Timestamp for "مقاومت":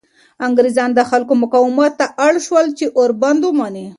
1.43-1.91